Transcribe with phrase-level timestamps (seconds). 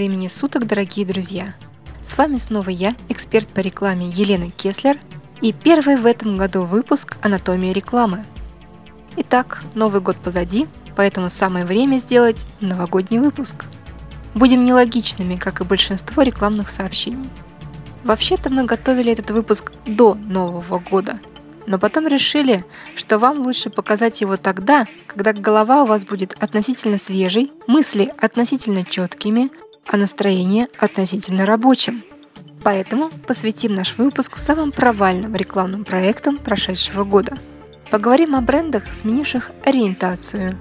[0.00, 1.52] Времени суток, дорогие друзья!
[2.02, 4.98] С вами снова я, эксперт по рекламе Елена Кеслер,
[5.42, 8.24] и первый в этом году выпуск «Анатомия рекламы».
[9.18, 13.66] Итак, Новый год позади, поэтому самое время сделать новогодний выпуск.
[14.34, 17.28] Будем нелогичными, как и большинство рекламных сообщений.
[18.02, 21.20] Вообще-то мы готовили этот выпуск до Нового года–
[21.66, 22.64] но потом решили,
[22.96, 28.84] что вам лучше показать его тогда, когда голова у вас будет относительно свежей, мысли относительно
[28.84, 29.50] четкими,
[29.90, 32.04] а настроение относительно рабочим.
[32.62, 37.36] Поэтому посвятим наш выпуск самым провальным рекламным проектам прошедшего года.
[37.90, 40.56] Поговорим о брендах, сменивших ориентацию,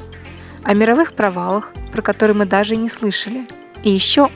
[0.64, 3.46] о мировых провалах, про которые мы даже не слышали,
[3.84, 4.30] и еще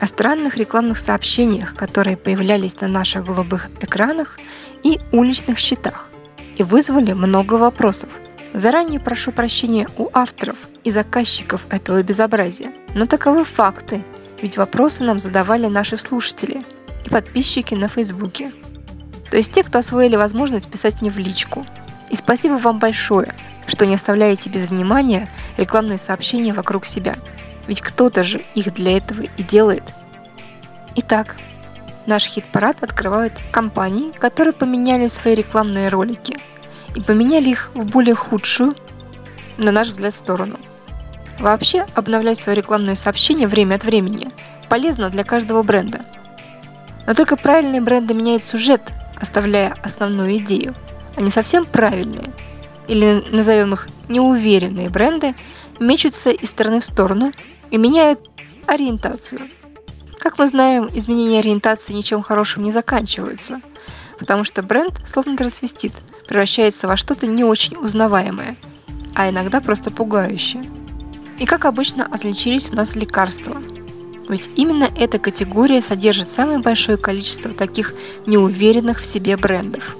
[0.00, 4.40] о странных рекламных сообщениях, которые появлялись на наших голубых экранах
[4.82, 6.08] и уличных счетах
[6.56, 8.08] и вызвали много вопросов.
[8.54, 14.02] Заранее прошу прощения у авторов и заказчиков этого безобразия, но таковы факты,
[14.42, 16.62] ведь вопросы нам задавали наши слушатели
[17.06, 18.52] и подписчики на Фейсбуке.
[19.30, 21.64] То есть те, кто освоили возможность писать мне в личку.
[22.10, 23.34] И спасибо вам большое,
[23.66, 27.14] что не оставляете без внимания рекламные сообщения вокруг себя.
[27.66, 29.84] Ведь кто-то же их для этого и делает.
[30.96, 31.36] Итак,
[32.04, 36.36] Наш хит-парад открывают компании, которые поменяли свои рекламные ролики
[36.96, 38.74] и поменяли их в более худшую,
[39.56, 40.58] на наш взгляд, сторону.
[41.42, 44.30] Вообще, обновлять свои рекламные сообщения время от времени
[44.70, 46.00] полезно для каждого бренда.
[47.06, 48.80] Но только правильные бренды меняют сюжет,
[49.20, 50.74] оставляя основную идею,
[51.16, 52.30] а не совсем правильные,
[52.88, 55.34] или назовем их неуверенные бренды,
[55.78, 57.32] мечутся из стороны в сторону
[57.70, 58.20] и меняют
[58.66, 59.40] ориентацию–
[60.22, 63.60] как мы знаем, изменения ориентации ничем хорошим не заканчиваются,
[64.20, 65.92] потому что бренд словно трансвестит,
[66.28, 68.56] превращается во что-то не очень узнаваемое,
[69.16, 70.62] а иногда просто пугающее.
[71.42, 73.60] И как обычно отличились у нас лекарства.
[74.28, 77.94] Ведь именно эта категория содержит самое большое количество таких
[78.26, 79.96] неуверенных в себе брендов.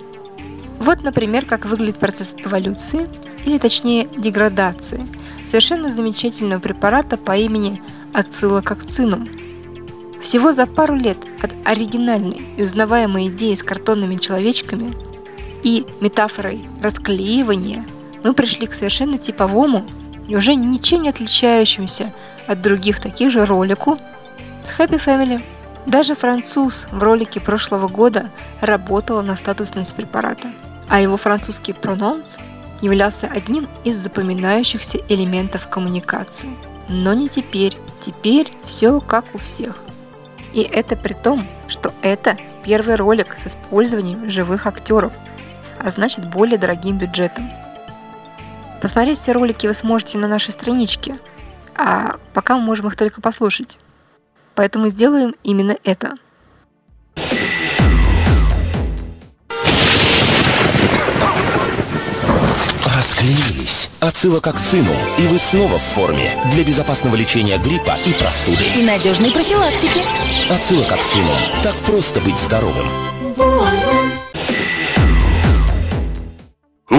[0.79, 3.09] Вот, например, как выглядит процесс эволюции,
[3.45, 5.05] или точнее деградации,
[5.49, 7.83] совершенно замечательного препарата по имени
[8.13, 9.27] ацилококцинум–
[10.23, 14.93] всего за пару лет от оригинальной и узнаваемой идеи с картонными человечками
[15.65, 17.85] и метафорой расклеивания
[18.23, 19.85] мы пришли к совершенно типовому
[20.29, 22.13] и уже ничем не отличающемуся
[22.47, 23.99] от других таких же ролику
[24.65, 25.43] с Happy Family.
[25.87, 30.53] Даже француз в ролике прошлого года работал на статусность препарата,
[30.89, 32.39] а его французский прононс
[32.81, 36.51] являлся одним из запоминающихся элементов коммуникации.
[36.89, 37.77] Но не теперь.
[38.05, 39.77] Теперь все как у всех.
[40.53, 45.13] И это при том, что это первый ролик с использованием живых актеров,
[45.79, 47.49] а значит более дорогим бюджетом.
[48.83, 51.17] Посмотреть все ролики вы сможете на нашей страничке,
[51.77, 53.79] а пока мы можем их только послушать.
[54.55, 56.17] Поэтому сделаем именно это–
[63.03, 63.91] Расклеились.
[64.01, 64.97] Ацилококцинум.
[65.19, 66.31] И вы снова в форме.
[66.53, 68.65] Для безопасного лечения гриппа и простуды.
[68.77, 70.01] И надежной профилактики.
[70.51, 71.37] Ацилококцинум.
[71.63, 72.87] Так просто быть здоровым.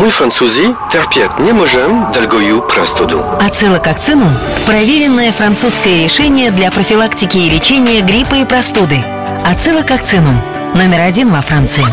[0.03, 3.23] Мы, французы, терпеть не можем долгую простуду.
[3.39, 8.97] Ацилококцинум– проверенное французское решение для профилактики и лечения гриппа и простуды.
[9.45, 10.35] Ацилококцинум–
[10.75, 11.85] номер один во Франции.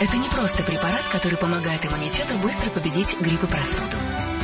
[0.00, 3.98] Это не просто препарат, который помогает иммунитету быстро победить грипп и простуду.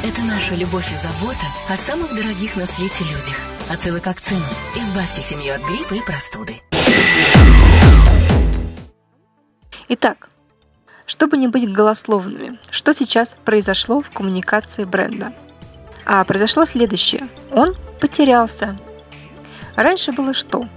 [0.04, 3.40] Это наша любовь и забота о самых дорогих на свете людях.
[3.70, 4.42] Ацилококцин.
[4.76, 6.60] Избавьте семью от гриппа и простуды.
[9.88, 10.28] Итак,
[11.06, 15.32] чтобы не быть голословными, что сейчас произошло в коммуникации бренда?
[16.04, 17.30] А произошло следующее.
[17.50, 18.78] Он потерялся.
[19.74, 20.68] Раньше было что?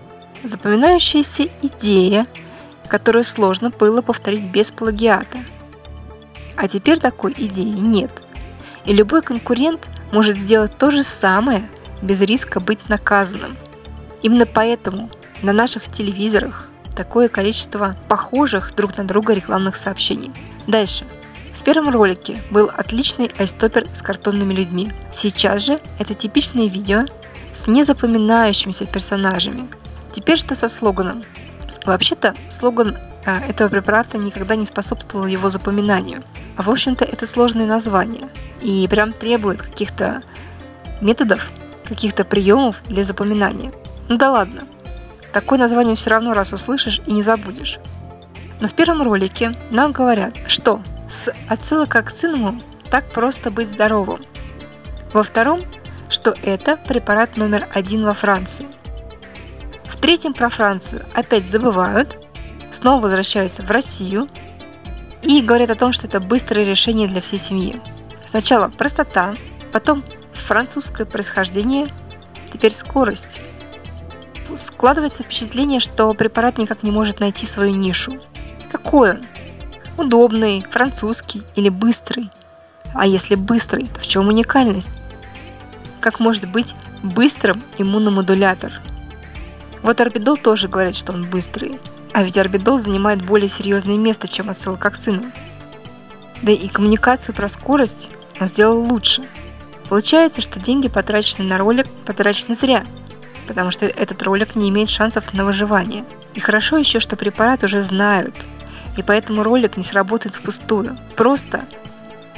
[0.45, 2.27] Запоминающаяся идея–
[2.89, 5.37] которую сложно было повторить без плагиата.
[6.57, 8.11] А теперь такой идеи нет.
[8.85, 11.69] И любой конкурент может сделать то же самое
[12.01, 13.55] без риска быть наказанным.
[14.21, 15.09] Именно поэтому
[15.41, 20.31] на наших телевизорах такое количество похожих друг на друга рекламных сообщений.
[20.67, 21.05] Дальше.
[21.57, 24.91] В первом ролике был отличный айстопер с картонными людьми.
[25.15, 27.05] Сейчас же это типичное видео
[27.53, 29.69] с незапоминающимися персонажами.
[30.11, 31.23] Теперь что со слоганом?
[31.85, 36.23] Вообще-то слоган а, этого препарата никогда не способствовал его запоминанию.
[36.57, 38.27] А в общем-то это сложное название
[38.61, 40.21] и прям требует каких-то
[41.01, 41.51] методов,
[41.87, 43.71] каких-то приемов для запоминания.
[44.07, 44.63] Ну да ладно.
[45.33, 47.79] Такое название все равно раз услышишь и не забудешь.
[48.59, 52.59] Но в первом ролике нам говорят, что с отсылок к цинаму
[52.89, 54.21] так просто быть здоровым.
[55.13, 55.61] Во втором,
[56.09, 58.65] что это препарат номер один во Франции.
[60.01, 62.17] Третьем про Францию опять забывают,
[62.71, 64.29] снова возвращаются в Россию
[65.21, 67.81] и говорят о том, что это быстрое решение для всей семьи.
[68.29, 69.35] Сначала простота,
[69.71, 71.87] потом французское происхождение,
[72.51, 73.41] теперь скорость.
[74.65, 78.19] Складывается впечатление, что препарат никак не может найти свою нишу.
[78.71, 79.25] Какой он?
[79.97, 82.31] Удобный, французский или быстрый?
[82.93, 84.89] А если быстрый, то в чем уникальность?
[85.99, 86.73] Как может быть
[87.03, 88.71] быстрым иммуномодулятор?
[89.83, 91.79] Вот орбидол тоже говорят, что он быстрый.
[92.13, 95.31] А ведь орбидол занимает более серьезное место, чем ацилококцину.
[96.41, 98.09] Да и коммуникацию про скорость
[98.39, 99.23] он сделал лучше.
[99.89, 102.83] Получается, что деньги, потраченные на ролик, потрачены зря,
[103.47, 106.03] потому что этот ролик не имеет шансов на выживание.
[106.35, 108.35] И хорошо еще, что препарат уже знают,
[108.97, 110.97] и поэтому ролик не сработает впустую.
[111.15, 111.65] Просто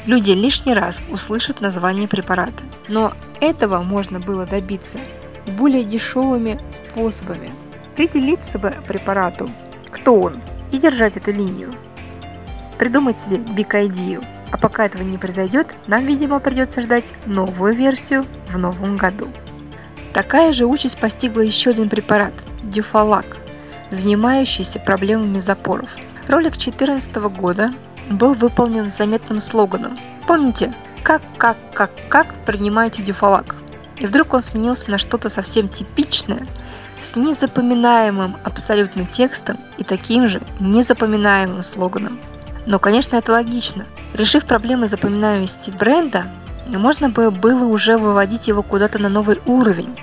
[0.05, 2.63] люди лишний раз услышат название препарата.
[2.87, 4.97] Но этого можно было добиться
[5.51, 7.49] более дешевыми способами.
[7.93, 9.49] Определиться бы препарату,
[9.91, 11.73] кто он, и держать эту линию.
[12.77, 14.23] Придумать себе бик-идею.
[14.51, 19.27] А пока этого не произойдет, нам, видимо, придется ждать новую версию в новом году.
[20.13, 22.33] Такая же участь постигла еще один препарат–
[22.63, 23.25] дюфалак,
[23.91, 25.89] занимающийся проблемами запоров.
[26.27, 27.73] Ролик 2014 года
[28.09, 29.97] был выполнен заметным слоганом.
[30.27, 33.55] Помните, как, как, как, как принимаете дюфалак?
[34.01, 36.47] И вдруг он сменился на что-то совсем типичное,
[37.03, 42.19] с незапоминаемым абсолютно текстом и таким же незапоминаемым слоганом.
[42.65, 43.85] Но, конечно, это логично.
[44.13, 46.25] Решив проблемы запоминаемости бренда,
[46.67, 49.95] можно бы было уже выводить его куда-то на новый уровень.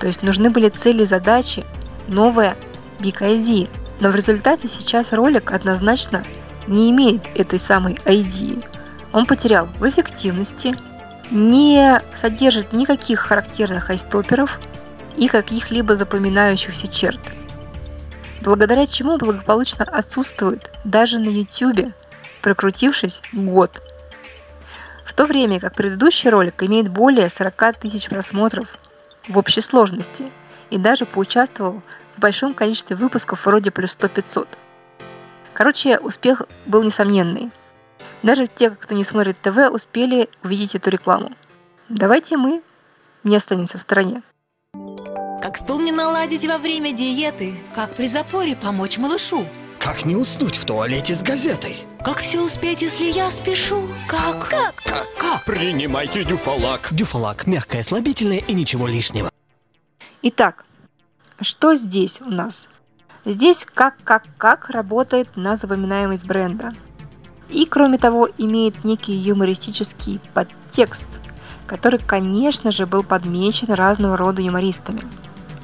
[0.00, 1.66] То есть нужны были цели и задачи,
[2.08, 2.56] новая
[2.98, 3.68] Big ID.
[4.00, 6.24] Но в результате сейчас ролик однозначно
[6.66, 8.64] не имеет этой самой ID.
[9.12, 10.74] Он потерял в эффективности,
[11.30, 14.58] не содержит никаких характерных айстоперов
[15.16, 17.20] и каких-либо запоминающихся черт.
[18.40, 21.92] Благодаря чему благополучно отсутствует даже на YouTube,
[22.40, 23.82] прокрутившись год.
[25.04, 28.68] В то время как предыдущий ролик имеет более 40 тысяч просмотров
[29.26, 30.30] в общей сложности
[30.70, 31.82] и даже поучаствовал
[32.16, 34.48] в большом количестве выпусков вроде плюс 100-500.
[35.52, 37.50] Короче, успех был несомненный.
[38.22, 41.32] Даже те, кто не смотрит ТВ, успели увидеть эту рекламу.
[41.88, 42.62] Давайте мы
[43.24, 44.22] не останемся в стороне.
[45.40, 47.54] Как стул не наладить во время диеты?
[47.74, 49.46] Как при запоре помочь малышу?
[49.78, 51.86] Как не уснуть в туалете с газетой?
[52.04, 53.88] Как все успеть, если я спешу?
[54.08, 54.48] Как?
[54.48, 54.74] Как?
[54.84, 55.06] Как?
[55.16, 55.44] Как?
[55.44, 56.88] Принимайте дюфалак.
[56.90, 59.30] Дюфалак– мягкое, слабительное и ничего лишнего.
[60.22, 60.64] Итак,
[61.40, 62.68] что здесь у нас?
[63.24, 66.72] Здесь как-как-как работает на запоминаемость бренда.
[67.48, 71.06] И, кроме того, имеет некий юмористический подтекст,
[71.66, 75.02] который, конечно же, был подмечен разного рода юмористами.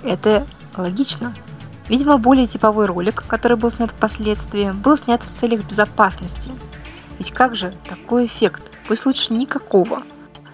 [0.02, 0.46] Это
[0.76, 1.34] логично.
[1.88, 6.50] Видимо, более типовой ролик, который был снят впоследствии, был снят в целях безопасности.
[7.18, 8.62] Ведь как же такой эффект?
[8.88, 10.02] Пусть лучше никакого.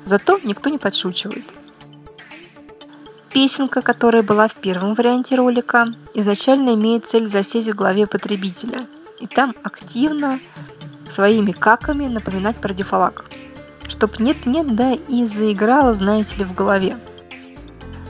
[0.04, 1.44] Зато никто не подшучивает.
[3.32, 8.86] Песенка, которая была в первом варианте ролика, изначально имеет цель засесть в голове потребителя.
[9.20, 10.40] И там активно
[11.10, 13.24] своими каками напоминать про дефалак.
[13.88, 16.96] Чтоб нет-нет, да и заиграла, знаете ли, в голове.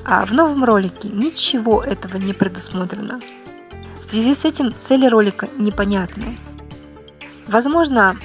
[0.05, 3.21] А в новом ролике ничего этого не предусмотрено.
[4.03, 6.39] В связи с этим цели ролика непонятны.
[7.47, 8.17] Возможно,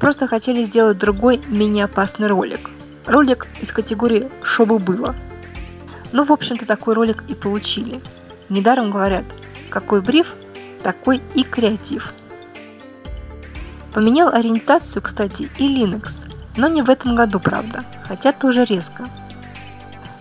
[0.00, 2.70] просто хотели сделать другой, менее опасный ролик.
[3.06, 5.14] Ролик из категории «Что бы было?».
[6.12, 8.00] Ну, в общем-то, такой ролик и получили.
[8.48, 9.24] Недаром говорят,
[9.70, 10.34] какой бриф,
[10.82, 12.12] такой и креатив.
[13.94, 19.06] Поменял ориентацию, кстати, и Linux, но не в этом году, правда, хотя тоже резко.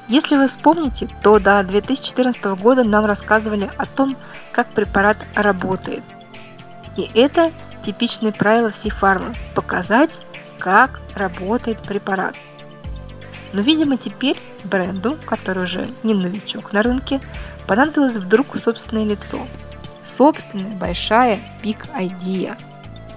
[0.07, 4.15] Если вы вспомните, то до 2014 года нам рассказывали о том,
[4.51, 6.03] как препарат работает.
[6.97, 7.51] И это
[7.83, 10.21] типичное правило всей фармы– показать,
[10.59, 12.35] как работает препарат.
[13.53, 17.21] Но, видимо, теперь бренду, который уже не новичок на рынке,
[17.65, 19.47] понадобилось вдруг собственное лицо.
[20.05, 22.55] Собственная большая Idea.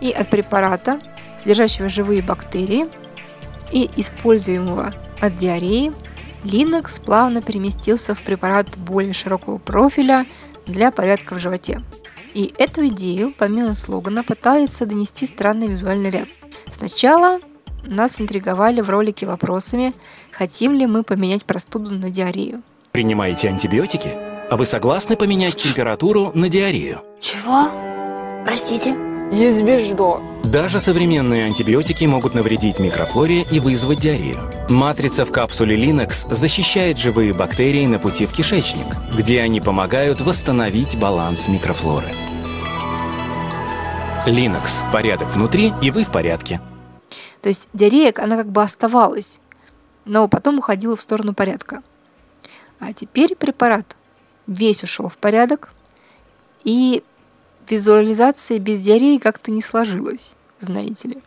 [0.01, 1.01] И от препарата,
[1.43, 2.87] содержащего живые бактерии
[3.73, 5.93] и используемого от диареи,
[6.45, 10.27] Linux плавно переместился в препарат более широкого профиля
[10.67, 11.83] для порядка в животе.
[12.35, 16.29] И эту идею, помимо слогана, пытается донести странный визуальный ряд.
[16.77, 17.41] Сначала
[17.85, 19.95] нас интриговали в ролике вопросами,
[20.31, 22.63] хотим ли мы поменять простуду на диарею.
[22.93, 24.11] Принимаете антибиотики?
[24.51, 27.01] А вы согласны поменять температуру на диарею?
[27.21, 27.69] Чего?
[28.45, 29.16] Простите?
[29.33, 30.23] Избеждо.
[30.45, 34.49] Даже современные антибиотики могут навредить микрофлоре и вызвать диарею.
[34.71, 40.97] Матрица в капсуле Linux защищает живые бактерии на пути в кишечник, где они помогают восстановить
[40.97, 42.07] баланс микрофлоры.
[44.27, 44.91] Linux.
[44.93, 46.61] Порядок внутри, и вы в порядке.
[47.43, 49.41] То есть диарея, она как бы оставалась,
[50.05, 51.83] но потом уходила в сторону порядка.
[52.79, 53.97] А теперь препарат
[54.47, 55.73] весь ушел в порядок,
[56.63, 57.03] и
[57.71, 61.19] визуализация без диареи как-то не сложилась, знаете ли.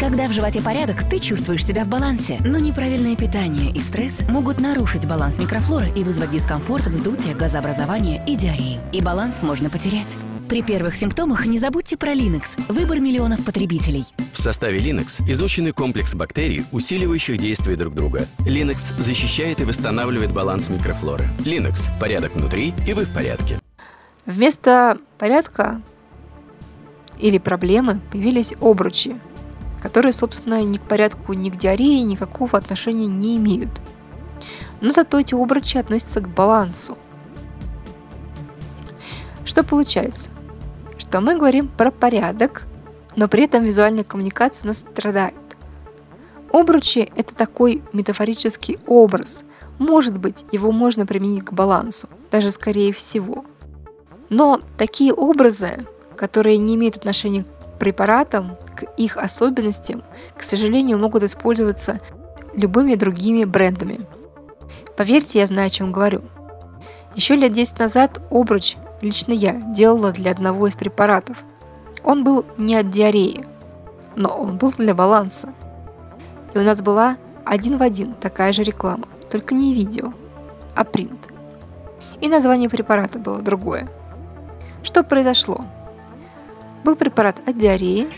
[0.00, 2.38] Когда в животе порядок, ты чувствуешь себя в балансе.
[2.42, 8.34] Но неправильное питание и стресс могут нарушить баланс микрофлоры и вызвать дискомфорт, вздутие, газообразование и
[8.34, 8.80] диарею.
[8.94, 10.16] И баланс можно потерять.
[10.48, 14.04] При первых симптомах не забудьте про Linux– выбор миллионов потребителей.
[14.32, 18.26] В составе Linux изученный комплекс бактерий, усиливающих действия друг друга.
[18.40, 21.26] Linux защищает и восстанавливает баланс микрофлоры.
[21.40, 23.60] Linux– порядок внутри, и вы в порядке.
[24.26, 25.80] Вместо порядка
[27.18, 29.18] или проблемы появились обручи,
[29.82, 33.70] которые, собственно, ни к порядку, ни к диарее никакого отношения не имеют.
[34.80, 36.96] Но зато эти обручи относятся к балансу.
[39.44, 40.30] Что получается?
[40.98, 42.62] Что мы говорим про порядок,
[43.16, 45.34] но при этом визуальная коммуникация у нас страдает.
[46.52, 49.42] Обручи– это такой метафорический образ.
[49.78, 53.44] Может быть, его можно применить к балансу, даже скорее всего.
[54.30, 60.02] Но такие образы, которые не имеют отношения к препаратам, к их особенностям,
[60.38, 62.00] к сожалению, могут использоваться
[62.54, 64.00] любыми другими брендами.
[64.96, 66.22] Поверьте, я знаю, о чем говорю.
[67.14, 71.38] Еще лет 10 назад обруч лично я делала для одного из препаратов.
[72.04, 73.46] Он был не от диареи,
[74.14, 75.52] но он был для баланса.
[76.54, 80.12] И у нас была один в один такая же реклама, только не видео,
[80.76, 81.18] а принт.
[82.20, 83.88] И название препарата было другое.
[84.82, 85.64] Что произошло?
[86.84, 88.08] Был препарат от диареи,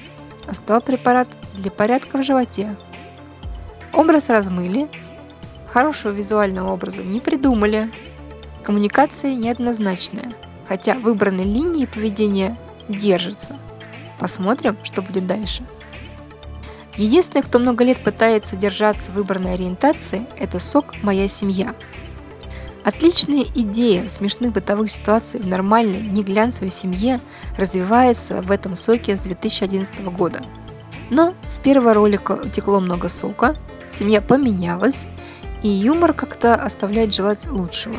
[0.46, 2.76] а стал препарат для порядка в животе.
[3.92, 4.88] Образ размыли,
[5.66, 7.90] хорошего визуального образа не придумали,
[8.62, 10.32] коммуникация неоднозначная,
[10.66, 12.56] хотя выбранной линии поведения
[12.88, 13.56] держится.
[14.18, 15.64] Посмотрим, что будет дальше.
[16.96, 21.74] Единственный, кто много лет пытается держаться выбранной ориентации, это сок «Моя семья».
[22.84, 27.20] Отличная идея смешных бытовых ситуаций в нормальной, не глянцевой семье
[27.56, 30.40] развивается в этом соке с 2011 года.
[31.10, 33.56] Но с первого ролика утекло много сока,
[33.96, 34.96] семья поменялась,
[35.62, 37.96] и юмор как-то оставляет желать лучшего.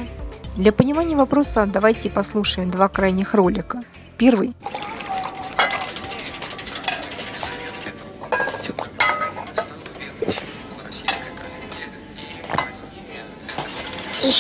[0.58, 3.82] Для понимания вопроса давайте послушаем два крайних ролика.
[4.18, 4.54] Первый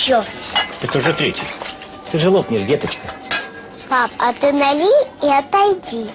[0.03, 0.21] Еще.
[0.81, 1.45] Это уже третий.
[2.11, 3.07] Ты же лопнешь, деточка.
[3.87, 4.91] Пап, а ты налей
[5.21, 6.11] и отойди.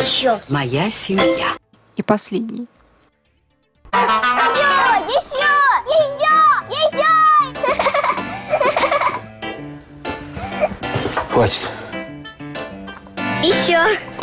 [0.00, 0.40] Еще.
[0.46, 1.48] Моя семья.
[1.96, 2.68] И последний.
[3.92, 4.68] Еще,
[5.08, 5.50] еще,
[5.90, 6.30] еще,
[6.70, 7.10] еще.
[11.32, 11.70] Хватит.
[13.42, 14.13] Еще.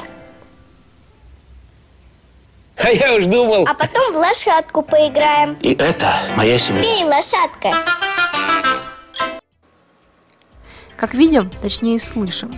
[2.83, 3.65] А я уж думал.
[3.67, 5.53] А потом в лошадку поиграем.
[5.61, 6.81] И это моя семья.
[6.81, 7.75] Бей, лошадка.
[10.97, 12.51] Как видим, точнее слышим.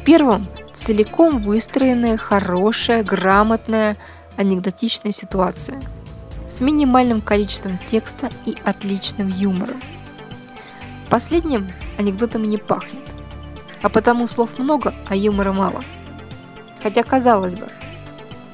[0.00, 3.96] В первом целиком выстроенная, хорошая, грамотная,
[4.36, 5.80] анекдотичная ситуация
[6.48, 9.80] с минимальным количеством текста и отличным юмором.
[11.06, 13.02] В последнем анекдотами не пахнет,
[13.82, 15.82] а потому слов много, а юмора мало.
[16.82, 17.68] Хотя, казалось бы,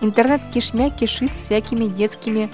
[0.00, 2.50] интернет кишмя кишит всякими детскими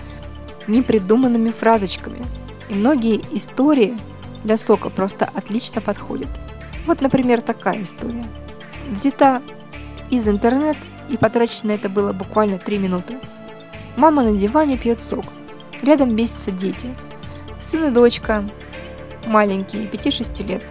[0.67, 2.23] непридуманными фразочками,
[2.69, 3.97] и многие истории
[4.45, 6.29] для сока просто отлично подходят.
[6.87, 8.25] Вот, например, такая история.
[8.91, 9.43] Взята
[10.11, 13.19] из интернета, и потрачено это было буквально 3 минуты.
[13.97, 15.25] Мама на диване пьет сок.
[15.83, 16.95] Рядом бесятся дети.
[17.61, 18.45] Сын и дочка,
[19.27, 20.63] маленькие, 5-6 лет.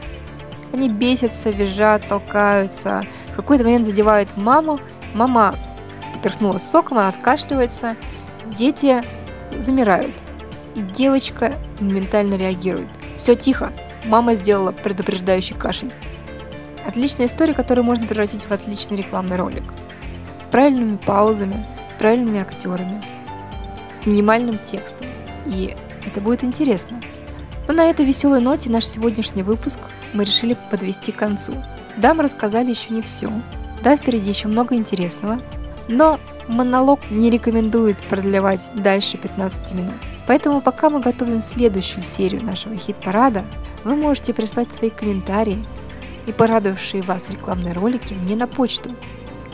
[0.74, 3.04] Они бесятся, визжат, толкаются.
[3.34, 4.80] В какой-то момент задевают маму.
[5.14, 5.54] Мама
[6.22, 7.96] поперхнулась соком, она откашливается.
[8.46, 9.02] Дети
[9.58, 10.14] замирают.
[10.76, 12.88] И девочка моментально реагирует.
[13.18, 13.72] Все тихо.
[14.06, 15.92] Мама сделала предупреждающий кашель.
[16.86, 19.64] Отличная история, которую можно превратить в отличный рекламный ролик.
[20.42, 23.02] С правильными паузами, с правильными актерами,
[24.00, 25.08] с минимальным текстом.
[25.46, 25.76] И
[26.06, 27.02] это будет интересно.
[27.68, 29.80] Но на этой веселой ноте наш сегодняшний выпуск
[30.14, 31.54] мы решили подвести к концу.
[31.98, 33.32] Да, мы рассказали еще не все.
[33.84, 35.40] Да, впереди еще много интересного.
[35.92, 39.94] Но монолог не рекомендует продлевать дальше 15 минут.
[40.26, 43.44] Поэтому пока мы готовим следующую серию нашего хит-парада,
[43.84, 45.58] вы можете прислать свои комментарии
[46.28, 48.92] и порадовавшие вас рекламные ролики мне на почту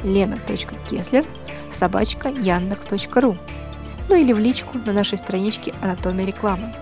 [0.03, 1.25] lena.kessler
[1.73, 3.35] собачка яндекс.ру
[4.09, 6.73] ну или в личку на нашей страничке «Анатомия рекламы».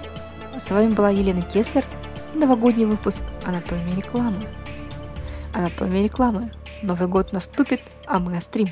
[0.59, 1.85] С вами была Елена Кеслер
[2.33, 4.37] и новогодний выпуск «Анатомия рекламы».
[5.53, 6.51] «Анатомия рекламы».
[6.81, 8.67] Новый год наступит, а мы острим.